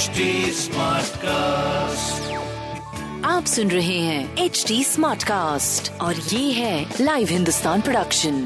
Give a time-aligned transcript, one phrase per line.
[0.00, 2.28] HD Smartcast.
[3.24, 8.38] आप सुन रहे हैं एच डी स्मार्ट कास्ट और ये है लाइव हिंदुस्तान प्रोडक्शन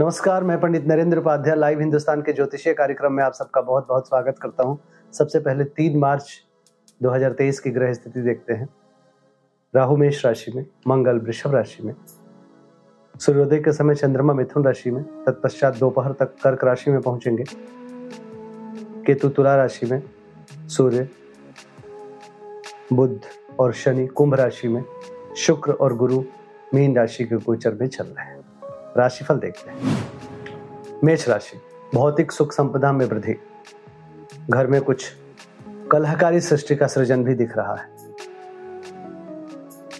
[0.00, 4.08] नमस्कार मैं पंडित नरेंद्र उपाध्याय लाइव हिंदुस्तान के ज्योतिषीय कार्यक्रम में आप सबका बहुत बहुत
[4.08, 4.78] स्वागत करता हूँ।
[5.12, 6.32] सबसे पहले तीन मार्च
[7.02, 8.68] 2023 की ग्रह स्थिति देखते हैं।
[9.74, 11.94] राहु मेष राशि में मंगल वृषभ राशि में
[13.14, 17.44] सूर्योदय के समय चंद्रमा मिथुन राशि में तत्पश्चात दोपहर तक कर्क राशि में पहुँचेंगे।
[19.06, 20.02] केतु तुला राशि में,
[20.68, 21.08] सूर्य
[22.92, 23.20] बुद्ध
[23.60, 24.84] और शनि कुंभ राशि में,
[25.36, 26.24] शुक्र और गुरु
[26.74, 28.40] मीन राशि के गोचर में चल रहे हैं।
[28.96, 30.08] राशिफल देखते हैं।
[31.04, 31.60] मेष राशि,
[31.94, 33.34] भौतिक सुख संपदा में वृद्धि।
[34.50, 35.12] घर में कुछ
[35.92, 37.88] कलहकारी सृष्टि का सृजन भी दिख रहा है।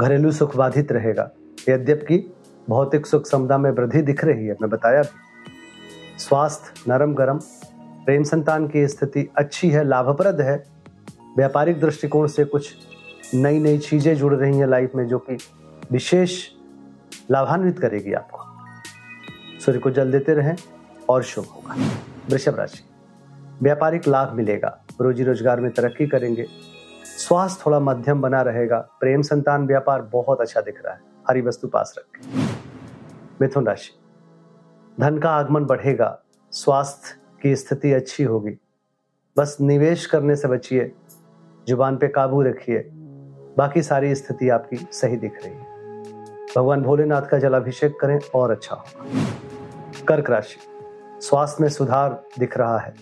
[0.00, 1.30] घरेलू सुख बाधित रहेगा।
[1.68, 2.34] यद्यपि
[2.68, 5.20] भौतिक सुख संपदा में वृद्धि दिख रही है, मैं बताया भी।
[6.18, 7.40] स्वास्थ्य नरम गरम
[8.08, 10.54] प्रेम संतान की स्थिति अच्छी है, लाभप्रद है।
[11.36, 15.36] व्यापारिक दृष्टिकोण से कुछ नई नई चीज़ें जुड़ रही हैं लाइफ में, जो कि
[15.92, 16.46] विशेष
[17.30, 20.54] लाभान्वित करेगी आपको। सूर्य को जल देते रहें
[21.08, 21.76] और शुभ होगा।
[22.30, 22.82] वृषभ राशि।
[23.62, 26.46] व्यापारिक लाभ मिलेगा रोजी रोज़गार में तरक्की करेंगे,
[27.18, 31.00] स्वास्थ्य थोड़ा मध्यम बना रहेगा, प्रेम संतान व्यापार बहुत अच्छा दिख रहा है,
[31.30, 32.48] हरी वस्तु पास रखें।
[33.40, 33.92] मिथुन राशि।
[35.00, 36.18] धन का आगमन बढ़ेगा,
[36.52, 38.58] स्वास्थ्य की स्थिति अच्छी होगी।
[39.36, 40.92] बस निवेश करने से बचिए,
[41.68, 42.78] ज़ुबान पे काबू रखिए।
[43.58, 45.66] बाकी सारी स्थिति आपकी सही दिख रही है।
[46.56, 50.58] भगवान भोलेनाथ का जलाभिषेक करें और अच्छा होगा। कर्क राशि,
[51.20, 52.94] स्वास्थ्य में सुधार दिख रहा है।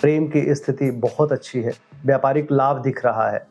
[0.00, 1.72] प्रेम की स्थिति बहुत अच्छी है,
[2.04, 3.46] व्यापारिक लाभ दिख रहा है।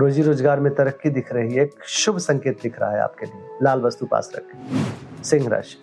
[0.00, 3.58] रोजी रोज़गार में तरक्की दिख रही है, एक शुभ संकेत दिख रहा है आपके लिए,
[3.62, 5.76] लाल वस्तु पास रखें। सिंह राशि,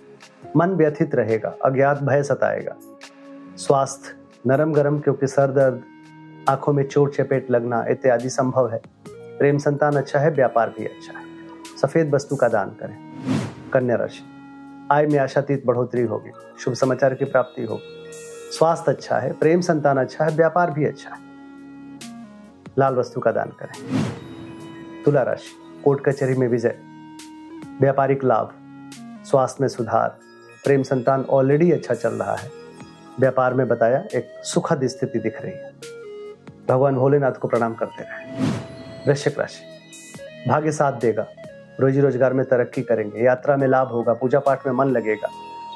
[0.55, 2.75] मन व्यथित रहेगा, अज्ञात भय सताएगा।
[3.59, 4.15] स्वास्थ्य
[4.47, 5.83] नरम गरम क्योंकि सर दर्द,
[6.49, 11.19] आँखों में चोट, चपेट, लगना इत्यादि संभव है। प्रेम संतान अच्छा है, व्यापार भी अच्छा
[11.19, 11.25] है।
[11.81, 12.97] सफ़ेद वस्तु का दान करें।
[13.73, 14.23] कन्या राशि,
[14.91, 18.11] आय में आशातीत बढ़ोतरी होगी, शुभ समाचार की प्राप्ति होगी।
[18.57, 21.21] स्वास्थ्य अच्छा है, प्रेम संतान अच्छा है, व्यापार भी अच्छा है।
[22.79, 24.03] लाल वस्तु का दान करें।
[25.05, 26.77] तुला राशि, कोर्ट कचहरी में विजय।
[27.81, 28.53] व्यापारिक लाभ,
[29.25, 30.17] स्वास्थ्य में सुधार।
[30.65, 32.68] प्रेम संतान ऑलरेडी अच्छा चल रहा है।
[33.19, 35.73] व्यापार में बताया, एक सुखद स्थिति दिख रही है।
[36.69, 38.47] भगवान भोलेनाथ को प्रणाम करते रहे।
[39.07, 39.63] वृश्चिक राशि,
[40.47, 41.27] भाग्य साथ देगा।
[41.79, 45.29] रोजी रोज़गार में तरक्की करेंगे। यात्रा में लाभ होगा, पूजा पाठ में मन लगेगा।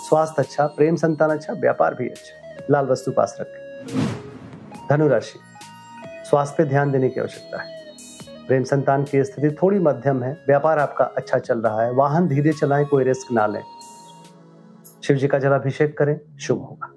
[0.10, 3.98] स्वास्थ्य अच्छा प्रेम संतान अच्छा व्यापार भी अच्छा। लाल वस्तु पास रखें।
[4.90, 5.40] धनु राशि
[6.30, 7.82] स्वास्थ्य पे ध्यान देने की आवश्यकता है।
[8.48, 12.54] प्रेम संतान की स्थिति थोड़ी मध्यम है। व्यापार आपका अच्छा चल रहा है। वाहन धीरे
[12.54, 13.64] चलाएँ, कोई रिस्क ना लें।
[15.04, 16.93] शिव जी का जलाभिषेक करें। शुभ होगा।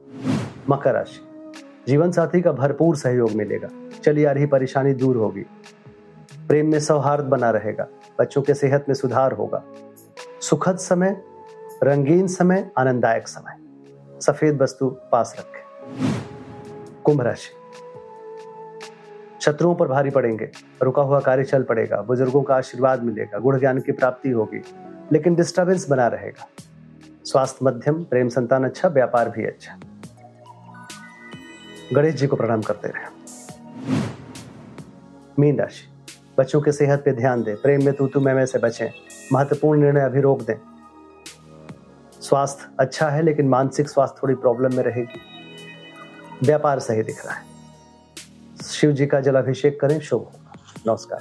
[0.71, 1.53] मकर राशि।
[1.89, 3.69] जीवन साथी का भरपूर सहयोग मिलेगा।
[4.05, 5.47] चली आ रही परेशानी दूर होगी।
[6.49, 7.87] प्रेम में सौहार्द बना रहेगा।
[8.21, 9.65] बच्चों के सेहत में सुधार होगा।
[10.41, 11.23] सुखद समय,
[11.83, 13.57] रंगीन समय, आनंददायक समय।
[14.21, 15.63] सफ़ेद वस्तु पास रखें।
[17.05, 17.51] कुंभ राशि।
[19.41, 20.51] शत्रुओं पर भारी पड़ेंगे।
[20.83, 24.63] रुका हुआ कार्य चल पड़ेगा। बुज़ुर्गों का आशीर्वाद मिलेगा। गुण ज्ञान की प्राप्ति होगी।
[25.13, 26.49] लेकिन डिस्टर्बेंस बना रहेगा।
[27.25, 29.81] स्वास्थ्य मध्यम, प्रेम संतान अच्छा व्यापार भी अच्छा।
[31.93, 33.05] गणेश जी को प्रणाम करते रहे।
[35.39, 35.89] मीन राशि,
[36.39, 38.91] बच्चों के सेहत पे ध्यान दें, प्रेम में तू तू मैं मैं से बचें,
[39.33, 40.55] महत्वपूर्ण निर्णय अभी रोक दें।
[42.21, 45.21] स्वास्थ्य अच्छा है, लेकिन मानसिक स्वास्थ्य थोड़ी प्रॉब्लम में रहेगी।
[46.43, 47.43] व्यापार सही दिख रहा है।
[48.65, 50.33] शिव जी का जलाभिषेक करें, शुभ
[50.89, 51.21] नमस्कार।